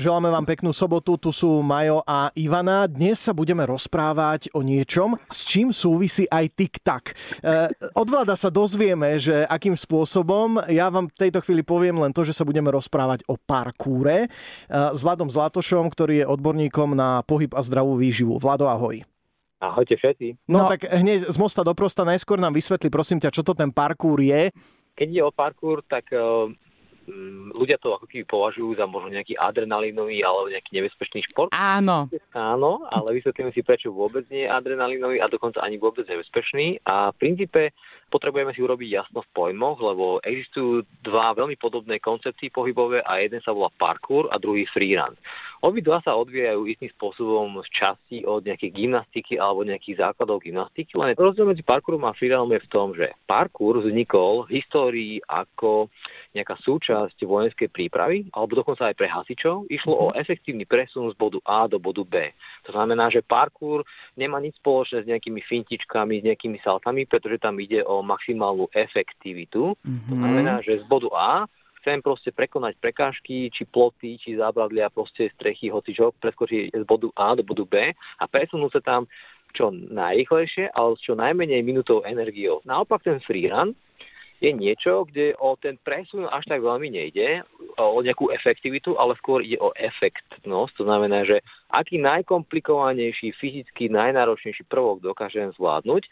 Želáme 0.00 0.32
vám 0.32 0.48
peknú 0.48 0.72
sobotu, 0.72 1.20
tu 1.20 1.28
sú 1.28 1.60
Majo 1.60 2.00
a 2.08 2.32
Ivana. 2.32 2.88
Dnes 2.88 3.20
sa 3.20 3.36
budeme 3.36 3.68
rozprávať 3.68 4.48
o 4.56 4.64
niečom, 4.64 5.20
s 5.28 5.44
čím 5.44 5.76
súvisí 5.76 6.24
aj 6.24 6.56
TikTok. 6.56 7.12
E, 7.12 7.12
od 7.92 8.08
vláda 8.08 8.32
sa 8.32 8.48
dozvieme, 8.48 9.20
že 9.20 9.44
akým 9.44 9.76
spôsobom. 9.76 10.56
Ja 10.72 10.88
vám 10.88 11.12
v 11.12 11.20
tejto 11.20 11.44
chvíli 11.44 11.60
poviem 11.60 12.00
len 12.00 12.16
to, 12.16 12.24
že 12.24 12.32
sa 12.32 12.48
budeme 12.48 12.72
rozprávať 12.72 13.28
o 13.28 13.36
parkúre 13.36 14.24
e, 14.24 14.28
s 14.72 15.04
Vladom 15.04 15.28
Zlatošom, 15.28 15.92
ktorý 15.92 16.24
je 16.24 16.30
odborníkom 16.32 16.96
na 16.96 17.20
pohyb 17.28 17.52
a 17.52 17.60
zdravú 17.60 18.00
výživu. 18.00 18.40
Vlado, 18.40 18.72
ahoj. 18.72 19.04
Ahojte 19.60 20.00
všetci. 20.00 20.48
No, 20.48 20.64
no 20.64 20.72
tak 20.72 20.88
hneď 20.88 21.28
z 21.28 21.36
mosta 21.36 21.60
do 21.60 21.76
prosta 21.76 22.08
najskôr 22.08 22.40
nám 22.40 22.56
vysvetli, 22.56 22.88
prosím 22.88 23.20
ťa, 23.20 23.36
čo 23.36 23.44
to 23.44 23.52
ten 23.52 23.68
parkúr 23.68 24.24
je. 24.24 24.48
Keď 24.96 25.06
ide 25.12 25.20
o 25.20 25.28
parkour, 25.28 25.84
tak 25.84 26.08
uh, 26.16 26.48
ľudia 27.54 27.76
to 27.82 27.94
ako 27.94 28.06
keby 28.08 28.24
považujú 28.26 28.78
za 28.78 28.86
možno 28.86 29.12
nejaký 29.12 29.36
adrenalinový 29.36 30.22
alebo 30.24 30.48
nejaký 30.48 30.70
nebezpečný 30.80 31.20
šport. 31.28 31.50
Áno. 31.52 32.08
Áno, 32.32 32.86
ale 32.88 33.20
vysvetlíme 33.20 33.50
si, 33.52 33.66
prečo 33.66 33.92
vôbec 33.92 34.24
nie 34.30 34.46
je 34.46 34.52
adrenalinový 34.52 35.20
a 35.20 35.28
dokonca 35.28 35.60
ani 35.60 35.76
vôbec 35.76 36.06
nebezpečný. 36.06 36.80
A 36.86 37.10
v 37.12 37.16
princípe 37.20 37.74
potrebujeme 38.10 38.50
si 38.52 38.60
urobiť 38.60 38.90
jasno 38.90 39.22
v 39.22 39.32
pojmoch, 39.32 39.78
lebo 39.78 40.18
existujú 40.26 40.82
dva 41.06 41.32
veľmi 41.32 41.54
podobné 41.56 42.02
koncepty 42.02 42.50
pohybové 42.50 43.00
a 43.06 43.22
jeden 43.22 43.38
sa 43.40 43.54
volá 43.54 43.70
parkour 43.78 44.26
a 44.28 44.36
druhý 44.36 44.66
freerun. 44.68 45.14
Obidva 45.60 46.00
sa 46.00 46.16
odvíjajú 46.16 46.72
istým 46.72 46.88
spôsobom 46.96 47.60
z 47.60 47.68
časti 47.68 48.24
od 48.24 48.48
nejakej 48.48 48.72
gymnastiky 48.72 49.36
alebo 49.36 49.60
nejakých 49.60 50.00
základov 50.00 50.40
gymnastiky, 50.40 50.96
len 50.96 51.12
rozdiel 51.12 51.52
medzi 51.52 51.60
parkourom 51.60 52.08
a 52.08 52.16
freerunom 52.16 52.48
je 52.56 52.64
v 52.64 52.70
tom, 52.72 52.96
že 52.96 53.12
parkour 53.28 53.84
vznikol 53.84 54.48
v 54.48 54.56
histórii 54.56 55.20
ako 55.28 55.92
nejaká 56.32 56.56
súčasť 56.64 57.18
vojenskej 57.26 57.68
prípravy, 57.68 58.30
alebo 58.32 58.56
dokonca 58.56 58.88
aj 58.88 58.96
pre 58.96 59.10
hasičov, 59.10 59.68
išlo 59.68 59.94
o 59.94 60.06
mhm. 60.10 60.16
efektívny 60.16 60.64
presun 60.64 61.12
z 61.12 61.16
bodu 61.20 61.36
A 61.44 61.68
do 61.68 61.76
bodu 61.76 62.08
B. 62.08 62.32
To 62.64 62.72
znamená, 62.72 63.12
že 63.12 63.20
parkour 63.20 63.84
nemá 64.16 64.40
nič 64.40 64.56
spoločné 64.64 65.04
s 65.04 65.10
nejakými 65.12 65.44
fintičkami, 65.44 66.24
s 66.24 66.26
nejakými 66.26 66.58
saltami, 66.64 67.04
pretože 67.04 67.36
tam 67.36 67.60
ide 67.60 67.84
o 67.84 67.99
maximálnu 68.02 68.68
efektivitu. 68.72 69.76
Mm-hmm. 69.80 70.08
To 70.08 70.14
znamená, 70.16 70.54
že 70.64 70.80
z 70.80 70.84
bodu 70.88 71.08
A 71.16 71.30
chcem 71.80 72.04
proste 72.04 72.28
prekonať 72.30 72.76
prekážky, 72.76 73.48
či 73.48 73.64
ploty, 73.64 74.20
či 74.20 74.36
zábradlia, 74.36 74.92
proste 74.92 75.32
strechy, 75.32 75.72
hoci 75.72 75.96
čo, 75.96 76.12
preskočiť 76.12 76.76
z 76.76 76.84
bodu 76.84 77.08
A 77.16 77.32
do 77.32 77.42
bodu 77.42 77.64
B 77.64 77.74
a 77.96 78.24
presunúť 78.28 78.80
sa 78.80 78.82
tam 78.84 79.02
čo 79.50 79.74
najrychlejšie, 79.74 80.70
ale 80.76 80.94
s 80.94 81.02
čo 81.02 81.18
najmenej 81.18 81.66
minútou 81.66 82.06
energiou. 82.06 82.62
Naopak 82.62 83.02
ten 83.02 83.18
freerun 83.24 83.74
je 84.40 84.50
niečo, 84.56 85.04
kde 85.04 85.36
o 85.36 85.52
ten 85.60 85.76
presun 85.84 86.24
až 86.24 86.48
tak 86.48 86.64
veľmi 86.64 86.88
nejde, 86.88 87.44
o 87.76 88.00
nejakú 88.00 88.32
efektivitu, 88.32 88.96
ale 88.96 89.12
skôr 89.20 89.44
ide 89.44 89.60
o 89.60 89.68
efektnosť. 89.76 90.80
To 90.80 90.84
znamená, 90.88 91.28
že 91.28 91.44
aký 91.68 92.00
najkomplikovanejší, 92.00 93.36
fyzicky 93.36 93.92
najnáročnejší 93.92 94.64
prvok 94.64 95.04
dokážem 95.04 95.52
zvládnuť 95.60 96.08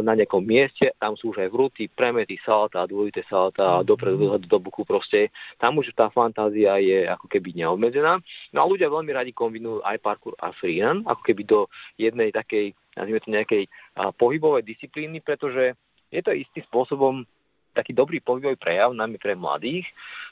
na 0.00 0.16
nejakom 0.16 0.40
mieste, 0.40 0.88
tam 0.96 1.18
sú 1.20 1.36
už 1.36 1.44
aj 1.44 1.52
vrúty, 1.52 1.90
premety, 1.90 2.40
salta, 2.40 2.88
dvojité 2.88 3.26
salta, 3.28 3.84
dopredu, 3.84 4.40
do 4.40 4.58
buku 4.62 4.88
proste. 4.88 5.28
Tam 5.60 5.76
už 5.76 5.92
tá 5.92 6.08
fantázia 6.08 6.80
je 6.80 7.04
ako 7.04 7.28
keby 7.28 7.52
neobmedzená. 7.52 8.22
No 8.56 8.58
a 8.62 8.70
ľudia 8.70 8.88
veľmi 8.88 9.12
radi 9.12 9.36
kombinujú 9.36 9.84
aj 9.84 10.00
parkour 10.00 10.32
a 10.40 10.54
freerun, 10.56 11.04
ako 11.04 11.22
keby 11.26 11.42
do 11.44 11.68
jednej 12.00 12.32
takej, 12.32 12.72
nazvime 12.96 13.20
to 13.20 13.34
nejakej 13.34 13.62
pohybovej 14.16 14.64
disciplíny, 14.64 15.20
pretože 15.20 15.76
je 16.08 16.20
to 16.24 16.32
istým 16.32 16.64
spôsobom 16.72 17.22
taký 17.80 17.96
dobrý 17.96 18.20
pohybový 18.20 18.60
prejav 18.60 18.92
nami 18.92 19.16
pre 19.16 19.32
mladých. 19.32 19.88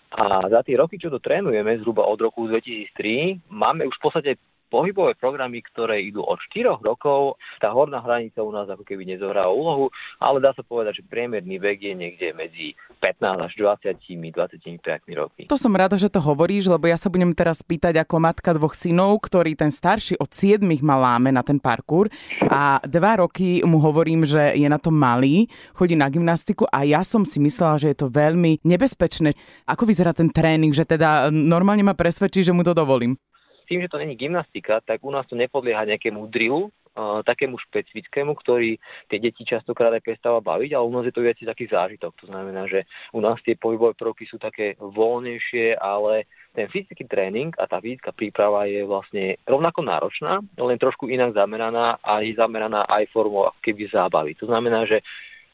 A 0.09 0.49
za 0.49 0.65
tie 0.65 0.77
roky, 0.77 0.97
čo 0.97 1.13
to 1.13 1.21
trénujeme, 1.21 1.81
zhruba 1.81 2.05
od 2.09 2.17
roku 2.17 2.49
2003, 2.49 3.49
máme 3.53 3.85
už 3.85 3.97
v 3.97 4.05
podstate 4.05 4.31
pohybové 4.69 5.17
programy, 5.17 5.65
ktoré 5.65 6.05
idú 6.05 6.23
od 6.23 6.39
4 6.53 6.79
rokov. 6.85 7.41
Tá 7.59 7.73
horná 7.73 8.05
hranica 8.05 8.45
u 8.45 8.53
nás 8.53 8.69
ako 8.69 8.85
keby 8.85 9.09
nezohrá 9.09 9.49
úlohu, 9.49 9.89
ale 10.21 10.45
dá 10.45 10.53
sa 10.53 10.63
povedať, 10.63 11.03
že 11.03 11.09
priemerný 11.09 11.57
vek 11.59 11.79
je 11.83 11.95
niekde 11.97 12.27
medzi 12.37 12.77
15 13.01 13.49
až 13.49 13.53
20, 13.57 13.97
25 13.99 15.21
roky. 15.21 15.43
To 15.49 15.59
som 15.59 15.73
rada, 15.73 15.97
že 15.97 16.13
to 16.13 16.21
hovoríš, 16.21 16.69
lebo 16.69 16.87
ja 16.87 17.01
sa 17.01 17.09
budem 17.09 17.33
teraz 17.33 17.65
pýtať 17.65 17.99
ako 18.05 18.17
matka 18.21 18.53
dvoch 18.55 18.77
synov, 18.77 19.19
ktorý 19.25 19.57
ten 19.57 19.73
starší 19.73 20.21
od 20.21 20.31
7 20.31 20.63
ma 20.85 20.95
láme 20.95 21.33
na 21.33 21.41
ten 21.41 21.59
parkour 21.59 22.13
a 22.47 22.79
dva 22.85 23.25
roky 23.25 23.65
mu 23.65 23.81
hovorím, 23.81 24.29
že 24.29 24.55
je 24.55 24.69
na 24.69 24.79
to 24.79 24.93
malý, 24.93 25.49
chodí 25.75 25.97
na 25.97 26.07
gymnastiku 26.13 26.69
a 26.69 26.85
ja 26.85 27.03
som 27.03 27.25
si 27.25 27.41
myslela, 27.41 27.81
že 27.81 27.91
je 27.95 27.99
to 27.99 28.13
veľmi 28.13 28.63
nebezpečné. 28.63 29.33
Ako 29.65 29.89
vyzerá 29.89 30.13
ten 30.13 30.29
tréning, 30.29 30.75
že 30.75 30.85
teda 30.85 31.33
normálne 31.33 31.83
ma 31.87 31.95
presvedčí, 31.97 32.45
že 32.45 32.55
mu 32.55 32.63
to 32.63 32.77
dovolím? 32.77 33.17
Tým, 33.69 33.85
že 33.85 33.93
to 33.93 34.01
není 34.01 34.17
gymnastika, 34.17 34.81
tak 34.81 35.05
u 35.05 35.13
nás 35.13 35.29
to 35.29 35.37
nepodlieha 35.37 35.85
nejakému 35.85 36.25
drillu, 36.33 36.73
takému 36.99 37.55
špecifickému, 37.63 38.35
ktorý 38.35 38.75
tie 39.07 39.23
deti 39.23 39.47
častokrát 39.47 39.95
aj 39.95 40.03
prestáva 40.03 40.43
baviť, 40.43 40.75
ale 40.75 40.83
u 40.83 40.91
nás 40.91 41.07
je 41.07 41.15
to 41.15 41.23
viac 41.23 41.39
taký 41.39 41.71
zážitok. 41.71 42.11
To 42.11 42.27
znamená, 42.27 42.67
že 42.67 42.91
u 43.15 43.23
nás 43.23 43.39
tie 43.47 43.55
pohybové 43.55 43.95
prvky 43.95 44.27
sú 44.27 44.35
také 44.35 44.75
voľnejšie, 44.83 45.79
ale 45.79 46.27
ten 46.59 46.67
fyzický 46.67 47.07
tréning 47.07 47.55
a 47.55 47.71
tá 47.71 47.79
fyzická 47.79 48.11
príprava 48.11 48.67
je 48.67 48.83
vlastne 48.83 49.39
rovnako 49.47 49.87
náročná, 49.87 50.43
len 50.59 50.75
trošku 50.75 51.07
inak 51.07 51.39
zameraná 51.39 52.03
a 52.03 52.19
je 52.19 52.35
zameraná 52.35 52.83
aj 52.91 53.15
formou 53.15 53.47
keby 53.63 53.87
zábavy. 53.95 54.35
To 54.43 54.51
znamená, 54.51 54.83
že 54.91 54.99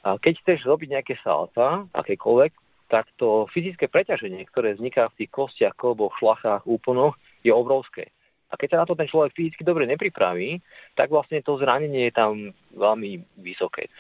keď 0.00 0.40
chceš 0.40 0.64
robiť 0.64 0.96
nejaké 0.96 1.14
salta, 1.20 1.84
akékoľvek, 1.92 2.56
tak 2.88 3.04
to 3.20 3.44
fyzické 3.52 3.92
preťaženie, 3.92 4.48
ktoré 4.48 4.80
vzniká 4.80 5.12
v 5.12 5.24
tých 5.24 5.30
kostiach, 5.32 5.76
kolboch, 5.76 6.16
šlachách, 6.16 6.64
úplnoch, 6.64 7.20
je 7.44 7.52
obrovské. 7.52 8.10
A 8.50 8.56
keď 8.56 8.68
sa 8.70 8.80
na 8.82 8.86
to 8.86 8.96
ten 8.96 9.10
človek 9.10 9.34
fyzicky 9.34 9.66
dobre 9.66 9.84
nepripraví, 9.84 10.62
tak 10.94 11.10
vlastne 11.10 11.42
to 11.42 11.58
zranenie 11.58 12.08
je 12.08 12.14
tam 12.14 12.32
veľmi 12.72 13.20
vysoké. 13.42 13.90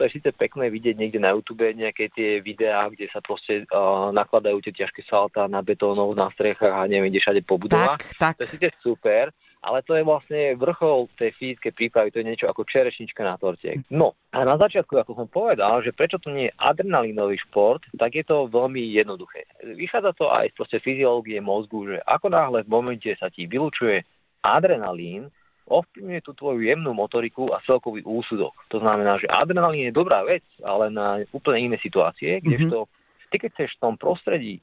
To 0.00 0.08
je 0.08 0.16
síce 0.16 0.32
pekné 0.32 0.72
vidieť 0.72 0.96
niekde 0.96 1.20
na 1.20 1.36
YouTube 1.36 1.60
nejaké 1.60 2.08
tie 2.16 2.40
videá, 2.40 2.88
kde 2.88 3.12
sa 3.12 3.20
proste 3.20 3.68
uh, 3.68 4.08
nakladajú 4.08 4.64
tie 4.64 4.72
ťažké 4.72 5.04
salta 5.04 5.44
na 5.44 5.60
betónov, 5.60 6.16
na 6.16 6.32
strechách 6.32 6.72
a 6.72 6.88
neviem, 6.88 7.12
kde 7.12 7.20
všade 7.20 7.40
po 7.44 7.60
budovách. 7.60 8.00
Tak, 8.16 8.16
tak. 8.16 8.34
To 8.40 8.42
je 8.48 8.52
síce 8.56 8.68
super, 8.80 9.28
ale 9.60 9.84
to 9.84 9.92
je 9.92 10.04
vlastne 10.04 10.56
vrchol 10.56 11.12
tej 11.20 11.36
fyzickej 11.36 11.72
prípravy, 11.76 12.08
to 12.08 12.24
je 12.24 12.28
niečo 12.32 12.48
ako 12.48 12.64
čerešnička 12.64 13.20
na 13.20 13.36
torte. 13.36 13.84
No 13.92 14.16
a 14.32 14.40
na 14.48 14.56
začiatku, 14.56 14.96
ako 14.96 15.12
som 15.12 15.28
povedal, 15.28 15.84
že 15.84 15.92
prečo 15.92 16.16
to 16.16 16.32
nie 16.32 16.48
je 16.48 16.56
adrenalinový 16.56 17.36
šport, 17.44 17.84
tak 18.00 18.16
je 18.16 18.24
to 18.24 18.48
veľmi 18.48 18.80
jednoduché. 18.80 19.44
Vychádza 19.60 20.16
to 20.16 20.32
aj 20.32 20.48
z 20.52 20.56
proste 20.56 20.78
fyziológie 20.80 21.44
mozgu, 21.44 21.92
že 21.92 21.96
ako 22.08 22.32
náhle 22.32 22.64
v 22.64 22.72
momente 22.72 23.10
sa 23.20 23.28
ti 23.28 23.44
vylučuje 23.44 24.00
adrenalín, 24.40 25.28
ovplyvňuje 25.68 26.20
tú 26.24 26.32
tvoju 26.34 26.66
jemnú 26.66 26.96
motoriku 26.96 27.52
a 27.52 27.62
celkový 27.62 28.02
úsudok. 28.02 28.56
To 28.74 28.80
znamená, 28.80 29.20
že 29.20 29.30
adrenalín 29.30 29.92
je 29.92 29.94
dobrá 29.94 30.24
vec, 30.26 30.42
ale 30.64 30.88
na 30.88 31.22
úplne 31.30 31.70
iné 31.70 31.76
situácie, 31.78 32.42
kdežto 32.42 32.88
mm-hmm. 32.88 33.28
ty 33.30 33.36
keď 33.38 33.50
chceš 33.54 33.70
v 33.78 33.82
tom 33.86 33.94
prostredí 33.94 34.58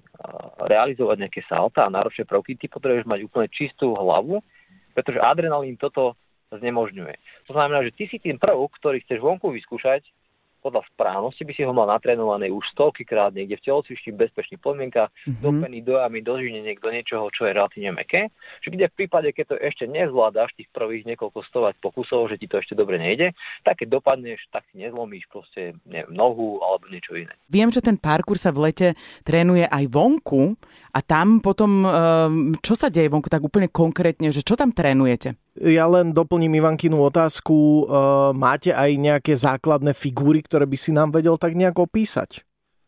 realizovať 0.68 1.16
nejaké 1.24 1.42
salta 1.48 1.88
a 1.88 1.94
náročné 1.94 2.28
prvky, 2.28 2.60
ty 2.60 2.68
potrebuješ 2.68 3.08
mať 3.08 3.20
úplne 3.24 3.48
čistú 3.48 3.96
hlavu 3.96 4.44
pretože 4.98 5.22
adrenalín 5.22 5.78
toto 5.78 6.18
znemožňuje. 6.50 7.46
To 7.46 7.54
znamená, 7.54 7.86
že 7.86 7.94
ty 7.94 8.10
si 8.10 8.18
tým 8.18 8.42
prvok, 8.42 8.74
ktorý 8.82 9.06
chceš 9.06 9.22
vonku 9.22 9.54
vyskúšať, 9.54 10.02
podľa 10.68 10.84
správnosti 10.92 11.46
by 11.46 11.54
si 11.54 11.64
ho 11.64 11.72
mal 11.72 11.88
natrénovaný 11.88 12.52
už 12.52 12.66
stovky 12.74 13.06
krát 13.06 13.32
niekde 13.32 13.56
v 13.62 13.66
telocvični 13.72 14.12
v 14.12 14.22
bezpečných 14.28 14.60
podmienkach, 14.60 15.08
mm-hmm. 15.14 15.40
dopený 15.40 15.78
dojami, 15.86 16.20
dožinenie 16.26 16.74
do 16.82 16.92
niečoho, 16.92 17.30
čo 17.32 17.48
je 17.48 17.56
relatívne 17.56 17.96
meké. 17.96 18.34
Že 18.66 18.76
kde 18.76 18.86
v 18.92 18.98
prípade, 18.98 19.30
keď 19.32 19.46
to 19.54 19.56
ešte 19.62 19.86
nezvládaš 19.88 20.52
tých 20.58 20.68
prvých 20.74 21.08
niekoľko 21.08 21.40
stovať 21.48 21.80
pokusov, 21.80 22.34
že 22.34 22.42
ti 22.42 22.50
to 22.50 22.60
ešte 22.60 22.76
dobre 22.76 23.00
nejde, 23.00 23.32
tak 23.64 23.80
keď 23.80 24.02
dopadneš, 24.02 24.44
tak 24.52 24.68
si 24.74 24.82
nezlomíš 24.82 25.30
proste 25.32 25.78
neviem, 25.88 26.12
nohu 26.12 26.60
alebo 26.60 26.90
niečo 26.92 27.16
iné. 27.16 27.32
Viem, 27.48 27.72
že 27.72 27.80
ten 27.80 27.96
parkour 27.96 28.36
sa 28.36 28.52
v 28.52 28.68
lete 28.68 28.88
trénuje 29.24 29.64
aj 29.70 29.84
vonku 29.88 30.58
a 30.98 31.06
tam 31.06 31.46
potom, 31.46 31.86
ehm, 31.86 32.58
čo 32.58 32.74
sa 32.74 32.90
deje 32.90 33.06
vonku 33.06 33.30
tak 33.30 33.46
úplne 33.46 33.70
konkrétne, 33.70 34.34
že 34.34 34.42
čo 34.42 34.58
tam 34.58 34.74
trénujete? 34.74 35.38
Ja 35.62 35.86
len 35.86 36.10
doplním 36.10 36.58
Ivankinu 36.58 36.98
otázku. 37.06 37.54
E, 37.54 37.84
máte 38.34 38.74
aj 38.74 38.98
nejaké 38.98 39.34
základné 39.38 39.94
figúry, 39.94 40.42
ktoré 40.42 40.66
by 40.66 40.78
si 40.78 40.90
nám 40.94 41.14
vedel 41.14 41.38
tak 41.38 41.54
nejak 41.54 41.78
opísať? 41.78 42.46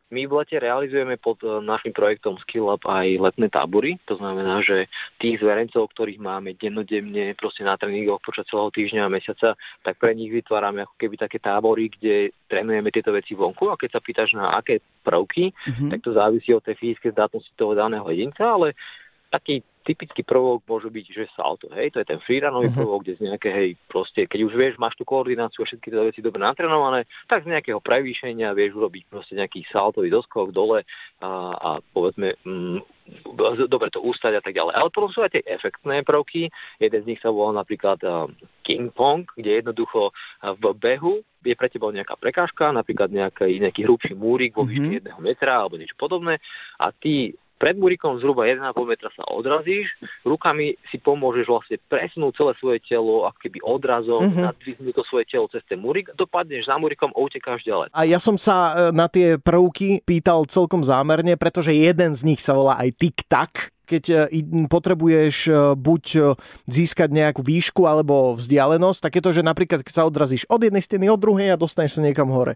My 0.09 0.25
v 0.25 0.41
lete 0.41 0.57
realizujeme 0.57 1.21
pod 1.21 1.37
e, 1.45 1.61
našim 1.61 1.93
projektom 1.93 2.41
Skill 2.41 2.73
Up 2.73 2.81
aj 2.89 3.21
letné 3.21 3.45
tábory. 3.45 4.01
To 4.09 4.17
znamená, 4.17 4.65
že 4.65 4.89
tých 5.21 5.37
zverencov, 5.37 5.93
ktorých 5.93 6.17
máme 6.17 6.57
dennodenne 6.57 7.37
proste 7.37 7.61
na 7.61 7.77
tréningoch 7.77 8.17
počas 8.25 8.49
celého 8.49 8.73
týždňa 8.73 9.05
a 9.05 9.13
mesiaca, 9.13 9.49
tak 9.85 10.01
pre 10.01 10.17
nich 10.17 10.33
vytvárame 10.33 10.81
ako 10.81 10.97
keby 10.97 11.15
také 11.21 11.37
tábory, 11.37 11.93
kde 11.93 12.33
trénujeme 12.49 12.89
tieto 12.89 13.13
veci 13.13 13.37
vonku. 13.37 13.69
A 13.69 13.77
keď 13.77 13.89
sa 13.97 14.01
pýtaš 14.01 14.33
na 14.33 14.57
aké 14.57 14.81
prvky, 15.05 15.53
mm-hmm. 15.53 15.89
tak 15.93 15.99
to 16.01 16.17
závisí 16.17 16.57
od 16.57 16.65
tej 16.65 16.73
fyzickej 16.81 17.13
zdatnosti 17.13 17.53
toho 17.53 17.77
daného 17.77 18.05
jedinca, 18.09 18.49
ale 18.49 18.73
taký 19.29 19.61
typický 19.85 20.21
prvok 20.21 20.61
môže 20.69 20.91
byť, 20.91 21.05
že 21.09 21.33
salto, 21.33 21.65
hej, 21.73 21.89
to 21.89 22.03
je 22.03 22.09
ten 22.13 22.21
freerunový 22.21 22.69
uh-huh. 22.69 22.85
prvok, 22.85 22.99
kde 23.01 23.17
z 23.17 23.21
nejaké, 23.25 23.49
hej, 23.49 23.69
proste, 23.89 24.29
keď 24.29 24.39
už 24.45 24.53
vieš, 24.53 24.73
máš 24.77 24.93
tú 24.99 25.07
koordináciu 25.07 25.65
a 25.65 25.69
všetky 25.69 25.89
tie 25.89 26.05
veci 26.05 26.21
dobre 26.21 26.45
natrenované, 26.45 27.09
tak 27.25 27.41
z 27.41 27.57
nejakého 27.57 27.81
prevýšenia 27.81 28.53
vieš 28.53 28.77
urobiť 28.77 29.09
proste 29.09 29.33
nejaký 29.33 29.65
saltový 29.73 30.13
doskok 30.13 30.53
dole 30.53 30.85
a, 31.25 31.29
a 31.57 31.69
povedzme, 31.89 32.37
mm, 32.45 32.79
dobre 33.65 33.89
to 33.89 34.05
ústať 34.05 34.37
a 34.37 34.41
tak 34.45 34.53
ďalej. 34.53 34.77
Ale 34.77 34.93
potom 34.93 35.09
sú 35.09 35.25
aj 35.25 35.33
tie 35.33 35.43
efektné 35.49 36.05
prvky. 36.05 36.53
Jeden 36.77 37.01
z 37.01 37.07
nich 37.09 37.21
sa 37.25 37.33
volá 37.33 37.57
napríklad 37.57 37.97
King 38.61 38.93
Pong, 38.93 39.25
kde 39.33 39.65
jednoducho 39.65 40.13
v 40.45 40.63
behu 40.77 41.25
je 41.41 41.55
pre 41.57 41.71
teba 41.71 41.89
nejaká 41.89 42.19
prekážka, 42.19 42.69
napríklad 42.69 43.09
nejaký, 43.09 43.57
nejaký 43.57 43.81
hrubší 43.87 44.13
múrik 44.13 44.53
vo 44.53 44.67
výške 44.67 44.77
mm-hmm. 44.77 44.97
jedného 45.01 45.19
metra 45.23 45.65
alebo 45.65 45.79
niečo 45.79 45.97
podobné 45.97 46.37
a 46.77 46.91
ty 46.93 47.33
pred 47.59 47.75
múrikom 47.75 48.15
zhruba 48.23 48.47
1,5 48.47 48.71
metra 48.87 49.11
sa 49.11 49.27
odrazíš, 49.27 49.91
rukami 50.23 50.79
si 50.87 50.97
pomôžeš 50.97 51.45
vlastne 51.51 51.77
presunúť 51.91 52.33
celé 52.39 52.51
svoje 52.55 52.79
telo, 52.87 53.27
ako 53.27 53.37
keby 53.43 53.59
odrazom, 53.59 54.23
mm-hmm. 54.23 54.47
nadvihnúť 54.47 54.95
to 54.95 55.03
svoje 55.11 55.25
telo 55.27 55.45
cez 55.51 55.59
ten 55.67 55.75
múrik, 55.75 56.07
dopadneš 56.15 56.71
za 56.71 56.79
múrikom 56.79 57.11
a 57.11 57.19
utekáš 57.19 57.67
ďalej. 57.67 57.91
A 57.91 58.07
ja 58.07 58.17
som 58.17 58.39
sa 58.39 58.55
e, 58.55 58.95
na 58.95 59.11
tie 59.11 59.35
prvky 59.35 59.99
pýtal 60.07 60.47
celkom 60.47 60.87
zámerne, 60.87 61.35
pretože 61.35 61.75
jeden 61.75 62.15
z 62.15 62.23
nich 62.23 62.39
sa 62.39 62.55
volá 62.55 62.79
aj 62.79 62.95
tik-tak, 62.95 63.75
keď 63.83 64.03
e, 64.31 64.41
potrebuješ 64.71 65.35
e, 65.51 65.53
buď 65.75 66.03
získať 66.63 67.11
nejakú 67.11 67.43
výšku 67.43 67.83
alebo 67.83 68.39
vzdialenosť, 68.39 68.99
tak 69.03 69.19
je 69.19 69.23
to, 69.27 69.31
že 69.35 69.43
napríklad 69.43 69.83
keď 69.83 69.93
sa 69.93 70.07
odrazíš 70.07 70.47
od 70.47 70.63
jednej 70.63 70.81
steny 70.81 71.11
od 71.11 71.19
druhej 71.19 71.51
a 71.51 71.59
dostaneš 71.59 71.99
sa 71.99 72.01
niekam 72.07 72.31
hore. 72.31 72.55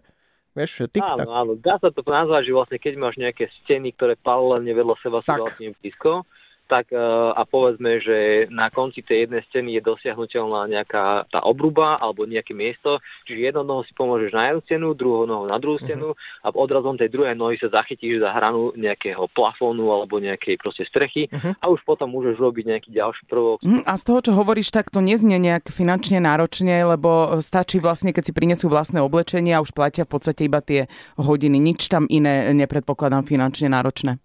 Vieš, 0.54 0.86
tik, 0.86 1.02
áno, 1.02 1.34
áno, 1.34 1.52
dá 1.58 1.82
sa 1.82 1.90
to 1.90 2.06
nazvať, 2.06 2.46
že 2.46 2.52
vlastne 2.54 2.78
keď 2.78 2.94
máš 2.94 3.18
nejaké 3.18 3.50
steny, 3.62 3.90
ktoré 3.90 4.14
paralelne 4.14 4.70
vedľa 4.70 4.94
seba 5.02 5.18
sú 5.26 5.34
vlastne 5.34 5.74
blízko, 5.82 6.22
tak 6.66 6.90
e, 6.90 6.98
a 7.34 7.42
povedzme, 7.44 8.00
že 8.00 8.48
na 8.48 8.72
konci 8.72 9.04
tej 9.04 9.28
jednej 9.28 9.42
steny 9.52 9.76
je 9.78 9.82
dosiahnutelná 9.84 10.66
nejaká 10.72 11.28
tá 11.28 11.44
obruba 11.44 12.00
alebo 12.00 12.24
nejaké 12.24 12.56
miesto, 12.56 12.98
čiže 13.28 13.52
jednou 13.52 13.64
nohou 13.64 13.84
si 13.84 13.92
pomôžeš 13.92 14.32
na 14.32 14.50
jednu 14.50 14.60
stenu, 14.64 14.86
druhou 14.96 15.24
nohou 15.28 15.46
na 15.46 15.60
druhú 15.60 15.76
mhm. 15.78 15.84
stenu 15.84 16.08
uh-huh. 16.16 16.44
a 16.44 16.56
odrazom 16.56 16.96
tej 16.96 17.12
druhej 17.12 17.36
nohy 17.36 17.60
sa 17.60 17.68
zachytíš 17.68 18.24
za 18.24 18.32
hranu 18.32 18.72
nejakého 18.74 19.28
plafónu 19.36 19.92
alebo 19.92 20.16
nejakej 20.16 20.56
proste 20.56 20.88
strechy 20.88 21.28
uh-huh. 21.28 21.52
a 21.60 21.64
už 21.68 21.84
potom 21.84 22.08
môžeš 22.08 22.40
robiť 22.40 22.64
nejaký 22.64 22.90
ďalší 22.96 23.28
prvok. 23.28 23.60
Uh-huh. 23.60 23.84
A 23.84 23.92
z 24.00 24.02
toho, 24.08 24.20
čo 24.24 24.32
hovoríš, 24.32 24.72
tak 24.72 24.88
to 24.88 25.04
neznie 25.04 25.36
nejak 25.36 25.68
finančne 25.68 26.18
náročne, 26.18 26.88
lebo 26.88 27.38
stačí 27.44 27.76
vlastne, 27.78 28.16
keď 28.16 28.24
si 28.24 28.32
prinesú 28.32 28.72
vlastné 28.72 29.04
oblečenie 29.04 29.52
a 29.52 29.60
už 29.60 29.76
platia 29.76 30.08
v 30.08 30.12
podstate 30.16 30.48
iba 30.48 30.64
tie 30.64 30.88
hodiny. 31.20 31.60
Nič 31.60 31.92
tam 31.92 32.08
iné 32.08 32.56
nepredpokladám 32.56 33.28
finančne 33.28 33.68
náročné. 33.68 34.23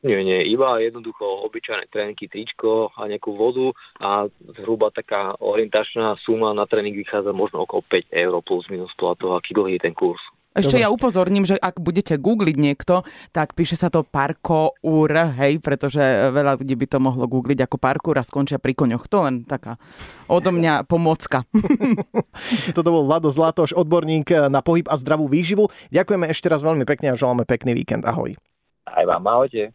Nie, 0.00 0.24
nie, 0.24 0.48
iba 0.48 0.80
jednoducho 0.80 1.44
obyčajné 1.44 1.92
tréningy, 1.92 2.24
tričko 2.24 2.88
a 2.96 3.04
nejakú 3.04 3.36
vodu 3.36 3.68
a 4.00 4.32
zhruba 4.56 4.88
taká 4.88 5.36
orientačná 5.36 6.16
suma 6.24 6.56
na 6.56 6.64
tréning 6.64 6.96
vychádza 6.96 7.36
možno 7.36 7.68
okolo 7.68 7.84
5 7.84 8.08
eur 8.08 8.40
plus 8.40 8.64
minus 8.72 8.88
podľa 8.96 9.16
toho, 9.20 9.32
aký 9.36 9.52
dlhý 9.52 9.76
je 9.76 9.84
ten 9.84 9.92
kurz. 9.92 10.24
Ešte 10.50 10.80
Dobre. 10.80 10.82
ja 10.82 10.88
upozorním, 10.90 11.44
že 11.46 11.54
ak 11.54 11.78
budete 11.78 12.18
googliť 12.18 12.56
niekto, 12.58 13.06
tak 13.30 13.54
píše 13.54 13.78
sa 13.78 13.86
to 13.86 14.02
parkour, 14.02 15.06
hej, 15.38 15.62
pretože 15.62 16.02
veľa 16.34 16.58
ľudí 16.58 16.74
by 16.74 16.86
to 16.90 16.98
mohlo 16.98 17.22
googliť 17.30 17.70
ako 17.70 17.76
parkour 17.78 18.18
a 18.18 18.26
skončia 18.26 18.58
pri 18.58 18.74
koňoch. 18.74 19.06
To 19.14 19.30
len 19.30 19.46
taká 19.46 19.78
odo 20.26 20.50
mňa 20.50 20.90
pomocka. 20.90 21.46
Toto 22.76 22.90
bol 22.90 23.06
Vlado 23.06 23.30
Zlatoš, 23.30 23.78
odborník 23.78 24.50
na 24.50 24.58
pohyb 24.58 24.90
a 24.90 24.98
zdravú 24.98 25.30
výživu. 25.30 25.70
Ďakujeme 25.94 26.26
ešte 26.26 26.50
raz 26.50 26.66
veľmi 26.66 26.82
pekne 26.82 27.14
a 27.14 27.18
želáme 27.20 27.46
pekný 27.46 27.78
víkend. 27.78 28.02
Ahoj. 28.02 28.34
Aj 28.90 29.06
vám, 29.06 29.22
ahojte. 29.30 29.70